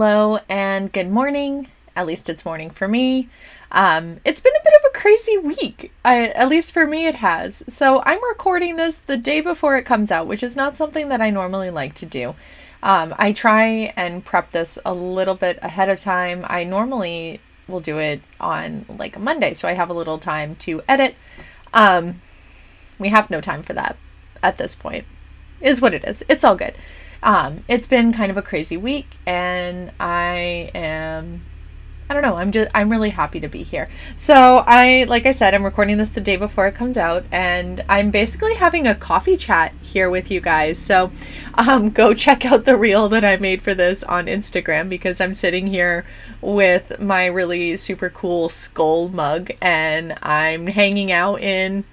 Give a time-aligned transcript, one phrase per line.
[0.00, 1.66] Hello and good morning.
[1.96, 3.28] At least it's morning for me.
[3.72, 5.90] Um, it's been a bit of a crazy week.
[6.04, 7.64] I, at least for me, it has.
[7.66, 11.20] So I'm recording this the day before it comes out, which is not something that
[11.20, 12.36] I normally like to do.
[12.80, 16.46] Um, I try and prep this a little bit ahead of time.
[16.48, 20.54] I normally will do it on like a Monday, so I have a little time
[20.60, 21.16] to edit.
[21.74, 22.20] Um,
[23.00, 23.96] we have no time for that
[24.44, 25.06] at this point.
[25.60, 26.22] Is what it is.
[26.28, 26.76] It's all good.
[27.22, 31.42] Um, it's been kind of a crazy week, and I am.
[32.10, 32.36] I don't know.
[32.36, 32.70] I'm just.
[32.74, 33.88] I'm really happy to be here.
[34.16, 37.84] So I, like I said, I'm recording this the day before it comes out, and
[37.88, 40.78] I'm basically having a coffee chat here with you guys.
[40.78, 41.10] So,
[41.54, 45.34] um, go check out the reel that I made for this on Instagram because I'm
[45.34, 46.06] sitting here
[46.40, 51.84] with my really super cool skull mug, and I'm hanging out in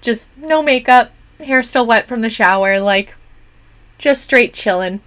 [0.00, 3.14] just no makeup, hair still wet from the shower, like
[4.00, 5.00] just straight chilling.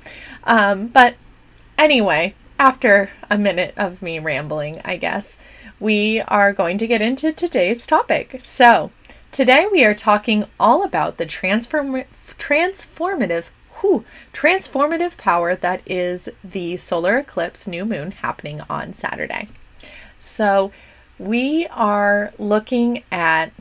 [0.46, 1.16] Um, but
[1.78, 5.38] anyway, after a minute of me rambling, I guess,
[5.80, 8.38] we are going to get into today's topic.
[8.40, 8.92] So,
[9.32, 12.06] today we are talking all about the transform-
[12.38, 13.50] transformative
[13.82, 19.50] whew, transformative power that is the solar eclipse new moon happening on Saturday.
[20.22, 20.72] So,
[21.18, 23.52] we are looking at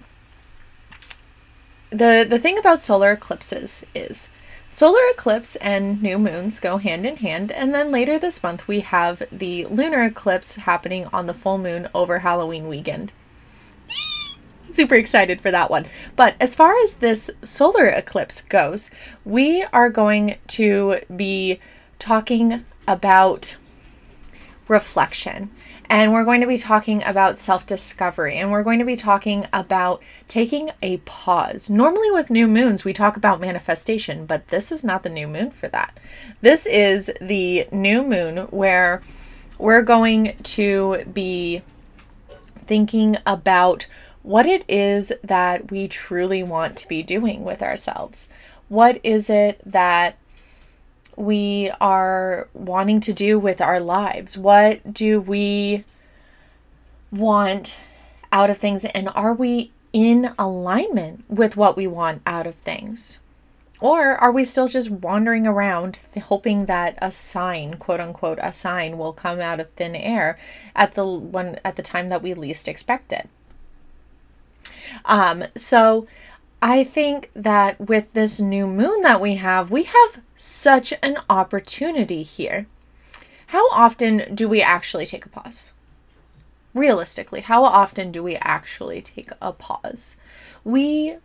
[1.91, 4.29] the the thing about solar eclipses is
[4.75, 8.81] Solar eclipse and new moons go hand in hand, and then later this month we
[8.81, 13.13] have the lunar eclipse happening on the full moon over Halloween weekend.
[14.73, 15.85] Super excited for that one.
[16.17, 18.91] But as far as this solar eclipse goes,
[19.27, 21.61] we are going to be
[21.99, 23.59] talking about
[24.69, 25.51] reflection
[25.93, 29.47] and we're going to be talking about self discovery and we're going to be talking
[29.53, 31.69] about taking a pause.
[31.69, 35.51] Normally, with new moons, we talk about manifestation, but this is not the new moon
[35.51, 36.01] for that.
[36.41, 39.03] This is the new moon where
[39.59, 41.61] we're going to be
[42.57, 43.87] thinking about
[44.23, 48.31] what it is that we truly want to be doing with ourselves.
[48.71, 50.17] What is it that
[51.23, 54.37] we are wanting to do with our lives.
[54.37, 55.85] What do we
[57.13, 57.79] want
[58.33, 58.85] out of things?
[58.87, 63.21] And are we in alignment with what we want out of things?
[63.81, 68.99] Or are we still just wandering around hoping that a sign, quote unquote, a sign
[68.99, 70.37] will come out of thin air
[70.75, 73.29] at the one at the time that we least expect it?
[75.05, 76.09] Um, so
[76.61, 82.25] I think that with this new moon that we have, we have such an opportunity
[82.25, 82.67] here.
[83.47, 85.73] How often do we actually take a pause?
[86.75, 90.17] Realistically, how often do we actually take a pause?
[90.65, 91.19] We,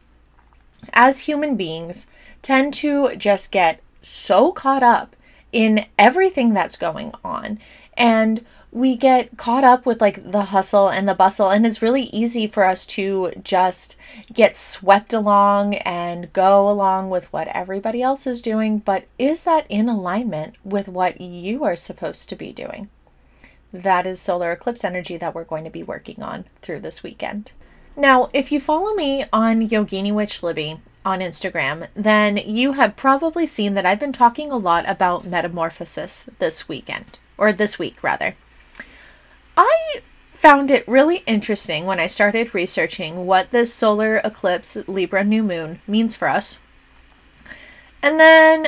[0.94, 2.06] as human beings,
[2.44, 5.16] tend to just get so caught up
[5.52, 7.58] in everything that's going on.
[7.96, 12.04] And we get caught up with like the hustle and the bustle and it's really
[12.04, 13.98] easy for us to just
[14.34, 19.66] get swept along and go along with what everybody else is doing but is that
[19.70, 22.90] in alignment with what you are supposed to be doing
[23.72, 27.54] that is solar eclipse energy that we're going to be working on through this weekend
[27.96, 33.48] now if you follow me on yogini witch libby on Instagram, then you have probably
[33.48, 38.36] seen that I've been talking a lot about metamorphosis this weekend, or this week rather.
[39.58, 40.02] I
[40.32, 45.82] found it really interesting when I started researching what this solar eclipse Libra new moon
[45.88, 46.60] means for us.
[48.04, 48.68] And then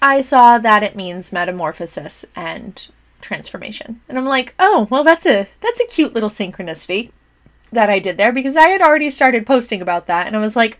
[0.00, 2.88] I saw that it means metamorphosis and
[3.20, 4.00] transformation.
[4.08, 7.10] And I'm like, "Oh, well that's a that's a cute little synchronicity
[7.70, 10.56] that I did there because I had already started posting about that and I was
[10.56, 10.78] like,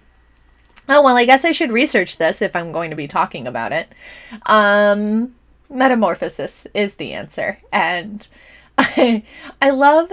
[0.88, 3.72] "Oh, well, I guess I should research this if I'm going to be talking about
[3.72, 3.88] it."
[4.46, 5.34] Um
[5.68, 7.58] metamorphosis is the answer.
[7.72, 8.26] And
[8.80, 9.22] I,
[9.62, 10.12] I love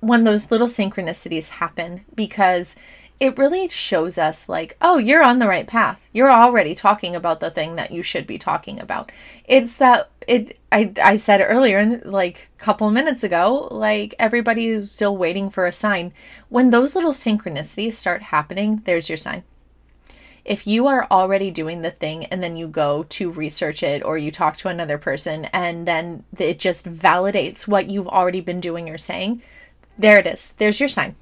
[0.00, 2.74] when those little synchronicities happen because
[3.18, 6.06] it really shows us like oh you're on the right path.
[6.12, 9.12] You're already talking about the thing that you should be talking about.
[9.44, 14.90] It's that it i i said earlier like a couple minutes ago like everybody is
[14.90, 16.12] still waiting for a sign.
[16.48, 19.44] When those little synchronicities start happening there's your sign
[20.50, 24.18] if you are already doing the thing and then you go to research it or
[24.18, 28.90] you talk to another person and then it just validates what you've already been doing
[28.90, 29.40] or saying,
[29.96, 30.54] there it is.
[30.58, 31.14] There's your sign.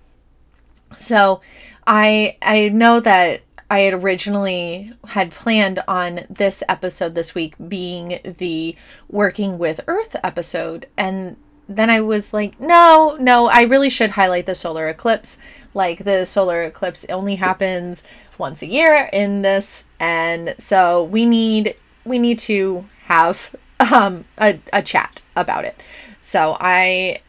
[0.98, 1.42] So
[1.86, 8.20] I I know that I had originally had planned on this episode this week being
[8.24, 8.76] the
[9.10, 11.36] working with earth episode and
[11.68, 15.36] then I was like, no, no, I really should highlight the solar eclipse.
[15.74, 18.02] Like the solar eclipse only happens
[18.38, 21.74] once a year in this and so we need
[22.04, 25.80] we need to have um, a, a chat about it.
[26.20, 27.20] So I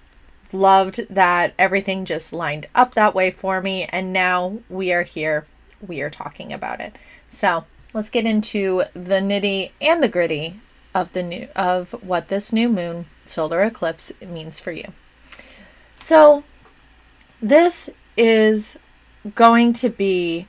[0.51, 3.83] loved that everything just lined up that way for me.
[3.85, 5.45] And now we are here.
[5.85, 6.97] We are talking about it.
[7.29, 10.59] So let's get into the nitty and the gritty
[10.95, 14.85] of the new of what this new moon solar eclipse means for you.
[15.97, 16.44] So
[17.41, 18.79] this is
[19.35, 20.47] going to be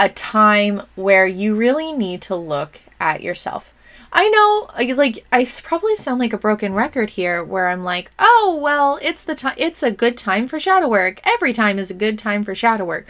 [0.00, 3.74] a time where you really need to look at yourself.
[4.12, 8.10] I know, uh, like, I probably sound like a broken record here where I'm like,
[8.18, 11.20] oh, well, it's the time, it's a good time for shadow work.
[11.24, 13.08] Every time is a good time for shadow work.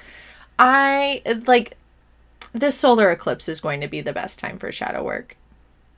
[0.58, 1.76] I, uh, like,
[2.52, 5.36] this solar eclipse is going to be the best time for shadow work,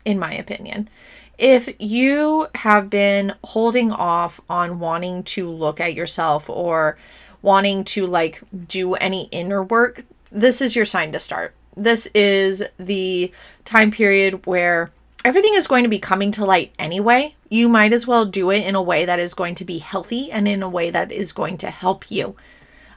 [0.04, 0.90] in my opinion.
[1.38, 6.98] If you have been holding off on wanting to look at yourself or
[7.40, 12.62] wanting to, like, do any inner work, this is your sign to start this is
[12.78, 13.32] the
[13.64, 14.90] time period where
[15.24, 17.34] everything is going to be coming to light anyway.
[17.48, 20.30] You might as well do it in a way that is going to be healthy
[20.30, 22.36] and in a way that is going to help you.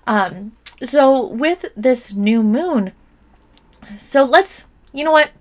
[0.07, 0.53] Um,
[0.83, 2.91] so, with this new moon,
[3.97, 5.31] so let's, you know what?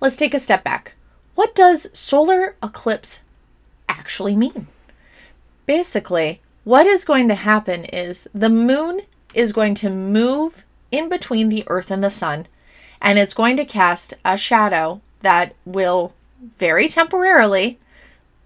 [0.00, 0.94] Let's take a step back.
[1.34, 3.24] What does solar eclipse
[3.88, 4.68] actually mean?
[5.66, 9.00] Basically, what is going to happen is the moon
[9.34, 10.63] is going to move
[10.94, 12.46] in between the earth and the sun,
[13.02, 16.12] and it's going to cast a shadow that will
[16.56, 17.80] very temporarily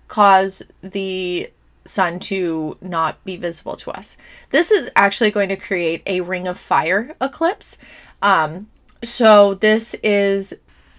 [0.09, 1.51] cause the
[1.85, 4.17] sun to not be visible to us.
[4.49, 7.77] This is actually going to create a ring of fire eclipse.
[8.23, 8.69] Um,
[9.05, 10.55] so this is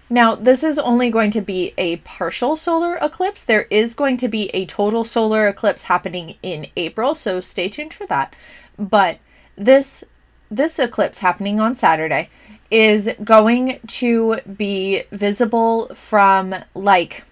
[0.08, 3.44] now this is only going to be a partial solar eclipse.
[3.44, 7.92] There is going to be a total solar eclipse happening in April, so stay tuned
[7.92, 8.36] for that.
[8.78, 9.18] But
[9.56, 10.04] this
[10.50, 12.28] this eclipse happening on Saturday
[12.70, 17.24] is going to be visible from like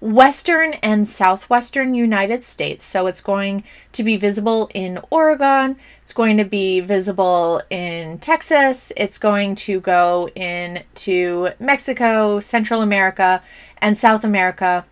[0.00, 2.84] western and southwestern United States.
[2.84, 8.92] So it's going to be visible in Oregon, it's going to be visible in Texas,
[8.96, 13.42] it's going to go into Mexico, Central America,
[13.78, 14.84] and South America,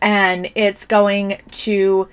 [0.00, 2.08] and it's going to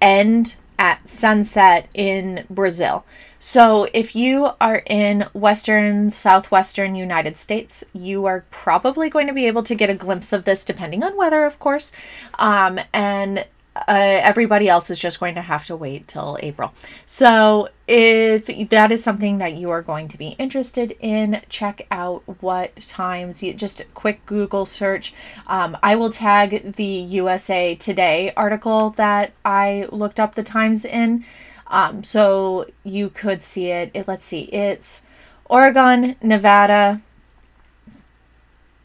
[0.00, 3.04] end at sunset in Brazil.
[3.40, 9.46] So, if you are in western, southwestern United States, you are probably going to be
[9.46, 11.92] able to get a glimpse of this, depending on weather, of course.
[12.38, 13.46] Um, and
[13.86, 16.72] uh, everybody else is just going to have to wait till April.
[17.06, 22.22] So, if that is something that you are going to be interested in, check out
[22.42, 23.42] what times.
[23.42, 25.14] You just a quick Google search.
[25.46, 31.24] Um, I will tag the USA Today article that I looked up the times in.
[31.68, 33.90] Um, so you could see it.
[33.94, 34.08] it.
[34.08, 35.02] Let's see, it's
[35.48, 37.02] Oregon, Nevada,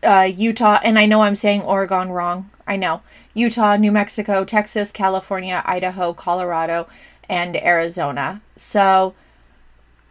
[0.04, 2.50] uh, Utah, and I know I'm saying Oregon wrong.
[2.68, 3.02] I know.
[3.34, 6.88] Utah, New Mexico, Texas, California, Idaho, Colorado,
[7.28, 8.42] and Arizona.
[8.56, 9.16] So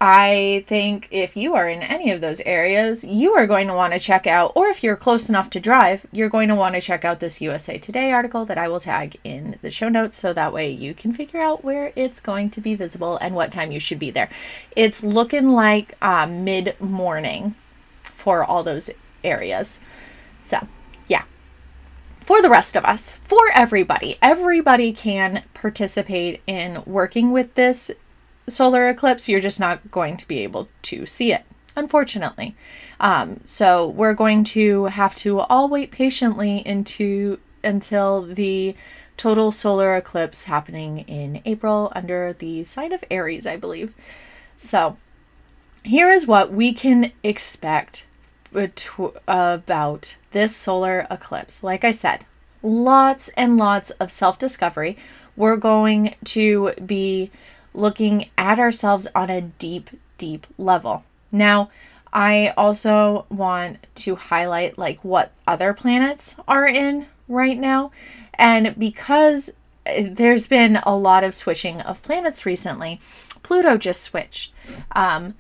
[0.05, 3.93] I think if you are in any of those areas, you are going to want
[3.93, 6.81] to check out, or if you're close enough to drive, you're going to want to
[6.81, 10.33] check out this USA Today article that I will tag in the show notes so
[10.33, 13.71] that way you can figure out where it's going to be visible and what time
[13.71, 14.29] you should be there.
[14.75, 17.55] It's looking like uh, mid morning
[18.03, 18.91] for all those
[19.23, 19.79] areas.
[20.41, 20.67] So.
[22.23, 27.91] For the rest of us, for everybody, everybody can participate in working with this
[28.49, 31.43] solar eclipse, you're just not going to be able to see it,
[31.75, 32.55] unfortunately.
[33.01, 38.77] Um, so we're going to have to all wait patiently into until the
[39.17, 43.95] total solar eclipse happening in April under the sign of Aries, I believe.
[44.59, 44.97] So
[45.83, 48.07] here is what we can expect
[49.27, 51.63] about this solar eclipse.
[51.63, 52.25] Like I said,
[52.63, 54.97] lots and lots of self discovery.
[55.37, 57.31] We're going to be
[57.75, 61.05] looking at ourselves on a deep, deep level.
[61.31, 61.71] Now,
[62.13, 67.91] I also want to highlight like what other planets are in right now.
[68.35, 69.51] And because
[69.87, 73.01] eh, there's been a lot of switching of planets recently,
[73.43, 74.53] Pluto just switched.
[74.93, 75.35] Um,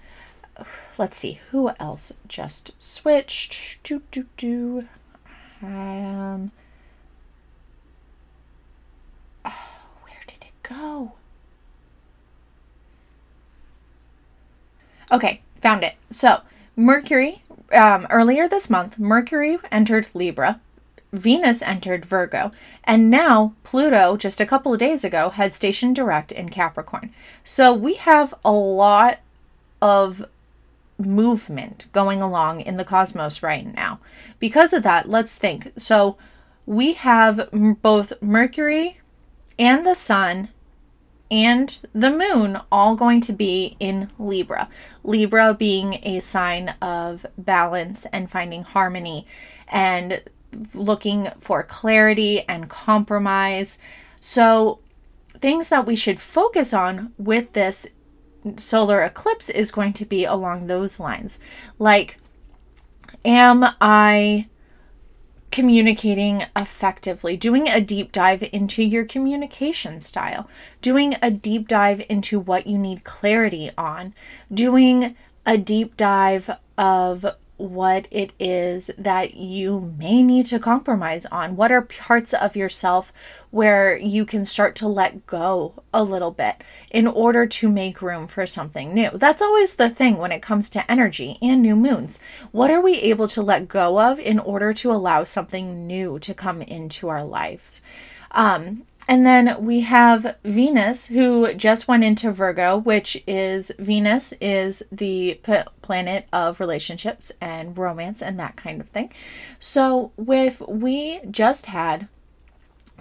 [0.98, 3.82] let's see, who else just switched?
[3.82, 4.88] Do, do, do.
[5.62, 6.50] Um,
[9.44, 9.68] oh,
[10.02, 11.12] where did it go?
[15.10, 15.94] Okay, found it.
[16.10, 16.40] So,
[16.74, 20.60] Mercury, um, earlier this month, Mercury entered Libra,
[21.12, 22.50] Venus entered Virgo,
[22.84, 27.12] and now Pluto, just a couple of days ago, had stationed direct in Capricorn.
[27.44, 29.18] So, we have a lot
[29.82, 30.24] of
[31.06, 34.00] movement going along in the cosmos right now.
[34.38, 35.72] Because of that, let's think.
[35.76, 36.16] So,
[36.64, 37.48] we have
[37.82, 39.00] both Mercury
[39.58, 40.48] and the Sun
[41.30, 44.68] and the Moon all going to be in Libra.
[45.02, 49.26] Libra being a sign of balance and finding harmony
[49.66, 50.22] and
[50.74, 53.78] looking for clarity and compromise.
[54.20, 54.80] So,
[55.40, 57.88] things that we should focus on with this
[58.56, 61.38] solar eclipse is going to be along those lines.
[61.78, 62.18] Like,
[63.24, 64.48] am I
[65.52, 70.48] communicating effectively, doing a deep dive into your communication style,
[70.80, 74.14] doing a deep dive into what you need clarity on,
[74.52, 75.14] doing
[75.46, 81.54] a deep dive of what it is that you may need to compromise on.
[81.54, 83.12] What are parts of yourself
[83.50, 88.26] where you can start to let go a little bit in order to make room
[88.26, 89.10] for something new?
[89.14, 92.18] That's always the thing when it comes to energy and new moons.
[92.50, 96.34] What are we able to let go of in order to allow something new to
[96.34, 97.82] come into our lives?
[98.32, 104.82] Um, and then we have Venus, who just went into Virgo, which is Venus is
[104.92, 109.12] the p- planet of relationships and romance and that kind of thing.
[109.58, 112.08] So, if we just had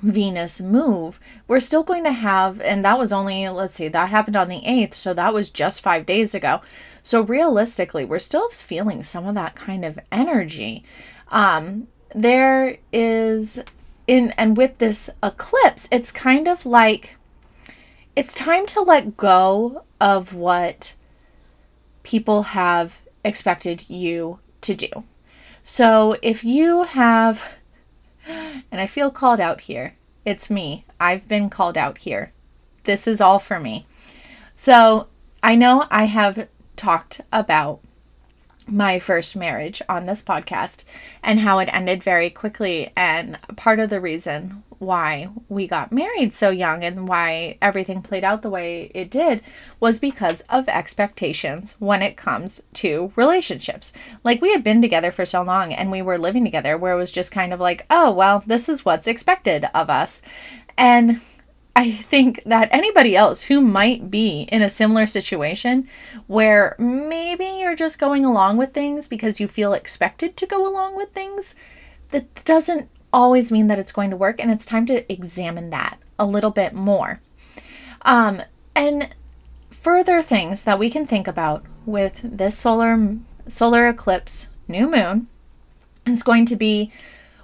[0.01, 4.35] Venus move, we're still going to have, and that was only, let's see, that happened
[4.35, 6.61] on the 8th, so that was just five days ago.
[7.03, 10.83] So, realistically, we're still feeling some of that kind of energy.
[11.29, 13.63] Um, there is
[14.11, 17.15] in and with this eclipse, it's kind of like
[18.13, 20.95] it's time to let go of what
[22.03, 24.89] people have expected you to do.
[25.63, 27.53] So if you have
[28.27, 29.95] and I feel called out here.
[30.25, 30.85] It's me.
[30.99, 32.31] I've been called out here.
[32.83, 33.85] This is all for me.
[34.55, 35.07] So,
[35.41, 37.79] I know I have talked about
[38.71, 40.83] my first marriage on this podcast
[41.23, 42.91] and how it ended very quickly.
[42.95, 48.23] And part of the reason why we got married so young and why everything played
[48.23, 49.41] out the way it did
[49.79, 53.93] was because of expectations when it comes to relationships.
[54.23, 56.97] Like we had been together for so long and we were living together where it
[56.97, 60.23] was just kind of like, oh, well, this is what's expected of us.
[60.77, 61.21] And
[61.75, 65.87] I think that anybody else who might be in a similar situation
[66.27, 70.97] where maybe you're just going along with things because you feel expected to go along
[70.97, 71.55] with things,
[72.09, 74.41] that doesn't always mean that it's going to work.
[74.41, 77.21] And it's time to examine that a little bit more.
[78.01, 78.41] Um,
[78.75, 79.15] and
[79.69, 85.27] further things that we can think about with this solar solar eclipse new moon
[86.05, 86.91] is going to be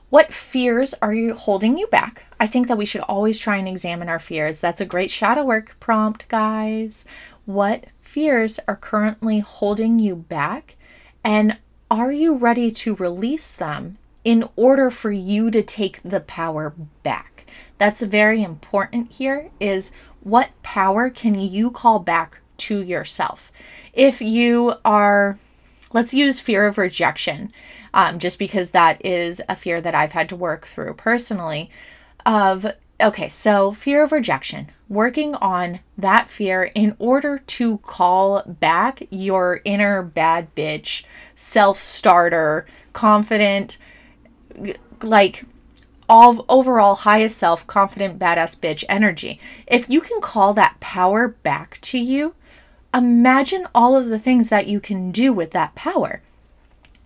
[0.10, 2.26] what fears are you holding you back?
[2.40, 4.62] I think that we should always try and examine our fears.
[4.62, 7.06] That's a great shadow work prompt, guys.
[7.46, 10.78] What fears are currently holding you back?
[11.24, 11.58] And
[11.92, 16.74] are you ready to release them in order for you to take the power
[17.04, 17.46] back?
[17.78, 23.52] That's very important here is what power can you call back to yourself?
[23.94, 25.38] If you are
[25.98, 27.52] let's use fear of rejection
[27.92, 31.72] um, just because that is a fear that I've had to work through personally.
[32.24, 32.68] Of
[33.02, 39.60] okay, so fear of rejection, working on that fear in order to call back your
[39.66, 43.80] inner bad bitch, self starter, confident,
[45.02, 45.46] like
[46.08, 49.40] all overall highest self, confident, badass bitch energy.
[49.66, 52.36] If you can call that power back to you,
[52.98, 56.22] imagine all of the things that you can do with that power.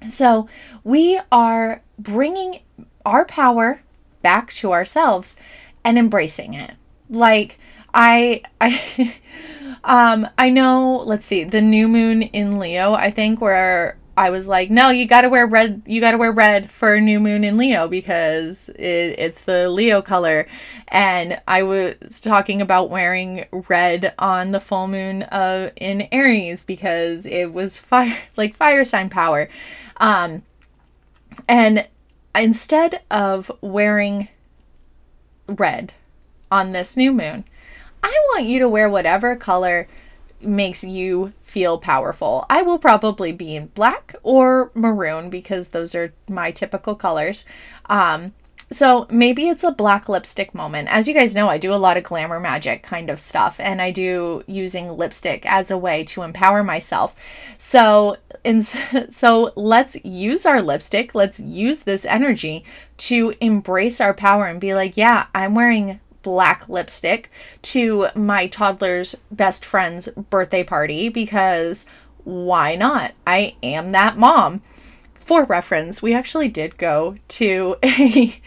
[0.09, 0.47] So
[0.83, 2.61] we are bringing
[3.05, 3.81] our power
[4.21, 5.35] back to ourselves
[5.83, 6.73] and embracing it.
[7.09, 7.59] Like
[7.93, 9.15] I I
[9.83, 14.47] um I know, let's see, the new moon in Leo, I think where I was
[14.47, 15.81] like, no, you got to wear red.
[15.87, 20.03] You got to wear red for new moon in Leo because it, it's the Leo
[20.03, 20.45] color.
[20.89, 27.25] And I was talking about wearing red on the full moon uh, in Aries because
[27.25, 29.49] it was fire, like fire sign power.
[29.97, 30.43] Um,
[31.49, 31.87] and
[32.35, 34.27] instead of wearing
[35.47, 35.95] red
[36.51, 37.43] on this new moon,
[38.03, 39.87] I want you to wear whatever color
[40.43, 42.45] makes you feel powerful.
[42.49, 47.45] I will probably be in black or maroon because those are my typical colors.
[47.87, 48.33] Um,
[48.71, 50.87] so maybe it's a black lipstick moment.
[50.89, 53.81] As you guys know, I do a lot of glamour magic kind of stuff, and
[53.81, 57.13] I do using lipstick as a way to empower myself.
[57.57, 58.61] So, in,
[59.09, 61.13] so let's use our lipstick.
[61.13, 62.63] Let's use this energy
[62.97, 67.29] to embrace our power and be like, yeah, I'm wearing black lipstick
[67.61, 71.85] to my toddler's best friend's birthday party because
[72.23, 73.13] why not?
[73.25, 74.61] I am that mom
[75.31, 78.41] for reference, we actually did go to a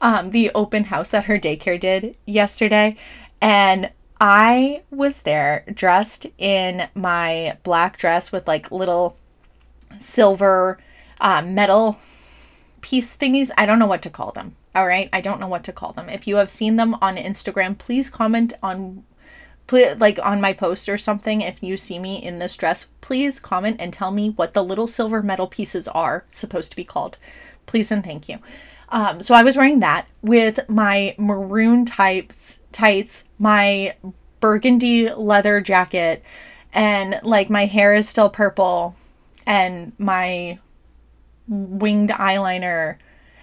[0.00, 2.96] um, the open house that her daycare did yesterday,
[3.40, 9.16] and I was there dressed in my black dress with like little
[9.98, 10.78] silver
[11.20, 11.98] uh, metal
[12.82, 13.50] piece thingies.
[13.58, 14.54] I don't know what to call them.
[14.74, 16.08] All right, I don't know what to call them.
[16.08, 19.04] If you have seen them on Instagram, please comment on
[19.72, 21.42] like on my post or something.
[21.42, 24.86] If you see me in this dress please comment and tell me what the little
[24.86, 27.18] silver metal pieces are supposed to be called.
[27.66, 28.38] Please and thank you.
[28.90, 33.94] Um, so i was wearing that with my maroon types tights my
[34.40, 36.24] burgundy leather jacket
[36.72, 38.96] and like my hair is still purple
[39.46, 40.58] and my
[41.48, 42.96] winged eyeliner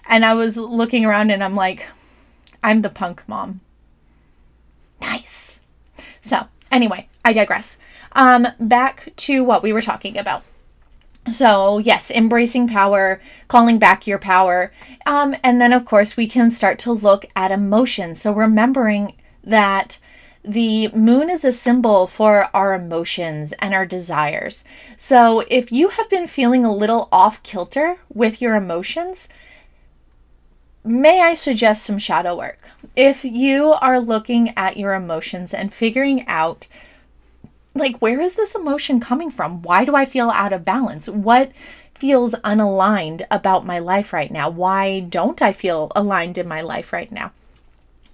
[0.08, 1.88] and i was looking around and i'm like
[2.62, 3.60] i'm the punk mom
[5.00, 5.56] nice
[6.26, 7.78] so, anyway, I digress.
[8.12, 10.42] Um, back to what we were talking about.
[11.30, 14.72] So, yes, embracing power, calling back your power.
[15.06, 18.20] Um, and then, of course, we can start to look at emotions.
[18.20, 19.98] So, remembering that
[20.44, 24.64] the moon is a symbol for our emotions and our desires.
[24.96, 29.28] So, if you have been feeling a little off kilter with your emotions,
[30.86, 32.58] may I suggest some shadow work?
[32.94, 36.68] If you are looking at your emotions and figuring out,
[37.74, 39.62] like, where is this emotion coming from?
[39.62, 41.08] Why do I feel out of balance?
[41.08, 41.52] What
[41.94, 44.48] feels unaligned about my life right now?
[44.48, 47.32] Why don't I feel aligned in my life right now?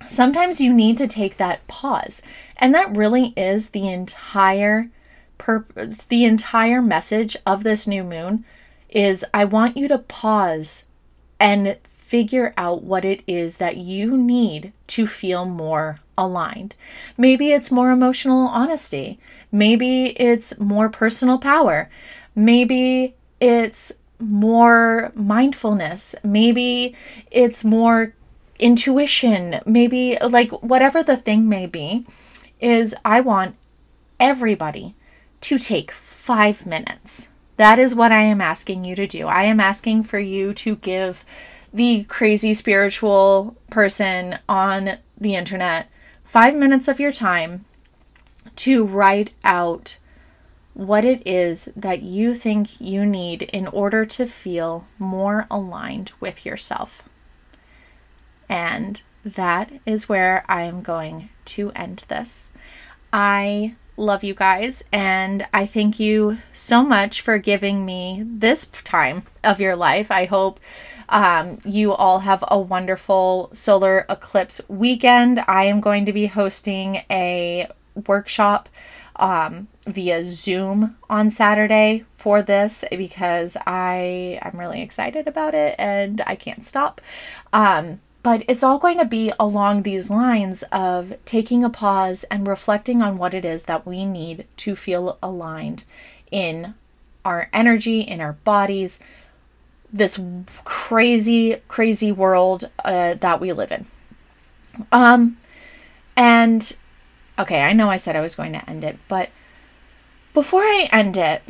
[0.09, 2.23] Sometimes you need to take that pause.
[2.57, 4.91] And that really is the entire
[5.39, 8.45] purpose, the entire message of this new moon
[8.89, 10.85] is I want you to pause
[11.41, 11.77] and
[12.13, 16.75] figure out what it is that you need to feel more aligned.
[17.17, 19.19] Maybe it's more emotional honesty.
[19.51, 21.89] Maybe it's more personal power.
[22.35, 26.15] Maybe it's more mindfulness.
[26.23, 26.95] Maybe
[27.31, 28.15] it's more
[28.59, 29.61] intuition.
[29.65, 32.05] Maybe, like, whatever the thing may be,
[32.61, 33.57] is I want
[34.21, 34.95] everybody
[35.41, 37.31] to take five minutes.
[37.57, 39.29] That is what I am asking you to do.
[39.29, 41.25] I am asking for you to give
[41.73, 45.89] the crazy spiritual person on the internet
[46.25, 47.65] five minutes of your time
[48.57, 49.99] to write out
[50.75, 56.47] what it is that you think you need in order to feel more aligned with
[56.47, 57.03] yourself.
[58.49, 62.51] And that is where I am going to end this.
[63.13, 69.25] I love you guys and I thank you so much for giving me this time
[69.45, 70.11] of your life.
[70.11, 70.59] I hope
[71.13, 75.45] um, you all have a wonderful solar eclipse weekend.
[75.47, 77.69] I am going to be hosting a
[78.07, 78.71] workshop
[79.17, 86.23] um, via Zoom on Saturday for this because I I'm really excited about it and
[86.27, 87.03] I can't stop.
[87.53, 92.47] Um, but it's all going to be along these lines of taking a pause and
[92.49, 95.85] reflecting on what it is that we need to feel aligned
[96.31, 96.73] in
[97.23, 98.99] our energy, in our bodies,
[99.93, 100.21] this
[100.65, 103.87] crazy, crazy world uh, that we live in.
[104.91, 105.37] Um,
[106.17, 106.75] and
[107.39, 109.31] okay, I know I said I was going to end it, but
[110.33, 111.43] before I end it,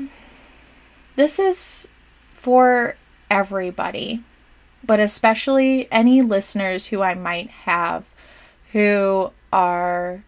[1.15, 1.89] this is
[2.33, 2.97] for
[3.31, 4.23] everybody,
[4.85, 8.05] but especially any listeners who I might have
[8.73, 10.25] who are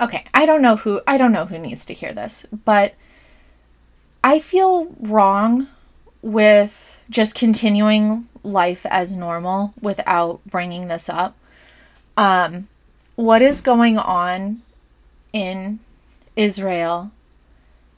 [0.00, 2.94] okay, I don't know who I don't know who needs to hear this, but
[4.24, 5.66] I feel wrong
[6.22, 11.36] with just continuing life as normal without bringing this up.
[12.16, 12.68] Um,
[13.16, 14.58] what is going on
[15.32, 15.80] in
[16.36, 17.10] Israel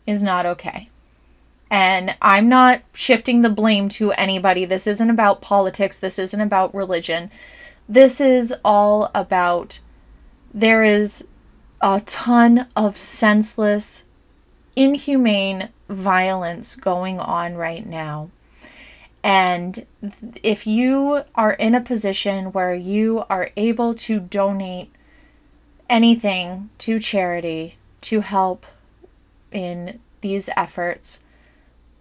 [0.06, 0.88] is not okay.
[1.70, 4.64] And I'm not shifting the blame to anybody.
[4.64, 5.98] This isn't about politics.
[5.98, 7.30] This isn't about religion.
[7.88, 9.80] This is all about
[10.52, 11.26] there is
[11.80, 14.04] a ton of senseless,
[14.74, 18.30] inhumane violence going on right now.
[19.22, 19.86] And
[20.42, 24.90] if you are in a position where you are able to donate
[25.88, 28.64] anything to charity to help
[29.52, 31.22] in these efforts,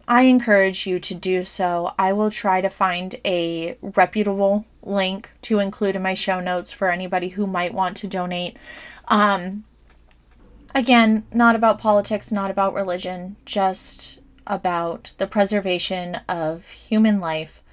[0.07, 1.93] I encourage you to do so.
[1.99, 6.89] I will try to find a reputable link to include in my show notes for
[6.89, 8.57] anybody who might want to donate.
[9.07, 9.65] Um,
[10.73, 17.63] again, not about politics, not about religion, just about the preservation of human life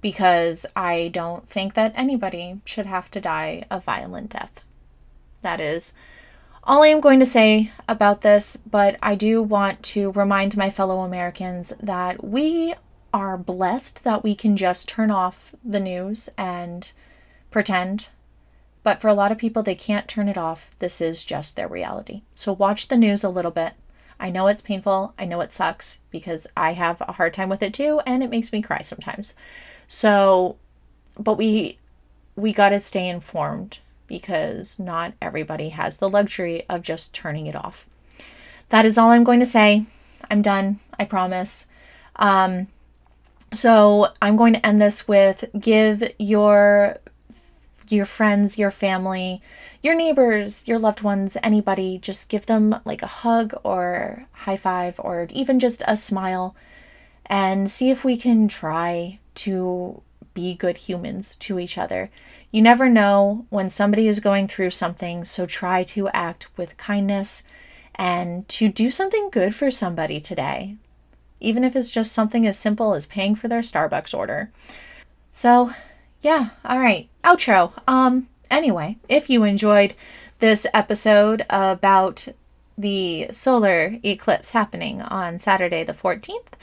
[0.00, 4.64] because I don't think that anybody should have to die a violent death.
[5.42, 5.92] That is
[6.66, 10.70] all I am going to say about this, but I do want to remind my
[10.70, 12.74] fellow Americans that we
[13.12, 16.90] are blessed that we can just turn off the news and
[17.50, 18.08] pretend.
[18.82, 20.74] But for a lot of people, they can't turn it off.
[20.78, 22.22] This is just their reality.
[22.34, 23.74] So watch the news a little bit.
[24.24, 25.12] I know it's painful.
[25.18, 28.30] I know it sucks because I have a hard time with it too, and it
[28.30, 29.34] makes me cry sometimes.
[29.86, 30.56] So,
[31.20, 31.76] but we
[32.34, 37.54] we got to stay informed because not everybody has the luxury of just turning it
[37.54, 37.86] off.
[38.70, 39.84] That is all I'm going to say.
[40.30, 40.78] I'm done.
[40.98, 41.66] I promise.
[42.16, 42.68] Um,
[43.52, 46.96] so I'm going to end this with give your
[47.88, 49.42] your friends, your family,
[49.82, 54.98] your neighbors, your loved ones, anybody, just give them like a hug or high five
[55.00, 56.54] or even just a smile
[57.26, 60.02] and see if we can try to
[60.34, 62.10] be good humans to each other.
[62.50, 67.44] You never know when somebody is going through something, so try to act with kindness
[67.94, 70.76] and to do something good for somebody today,
[71.40, 74.50] even if it's just something as simple as paying for their Starbucks order.
[75.30, 75.72] So,
[76.24, 77.08] yeah, all right.
[77.22, 77.72] Outro.
[77.86, 79.94] Um anyway, if you enjoyed
[80.38, 82.26] this episode about
[82.78, 86.54] the solar eclipse happening on Saturday the 14th,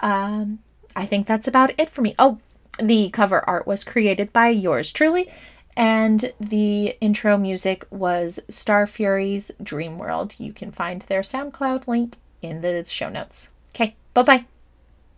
[0.00, 0.58] Um,
[0.96, 2.14] I think that's about it for me.
[2.18, 2.38] Oh,
[2.78, 5.30] the cover art was created by yours truly,
[5.76, 10.34] and the intro music was Star Fury's Dream World.
[10.38, 13.50] You can find their SoundCloud link in the show notes.
[13.74, 14.44] Okay, bye bye.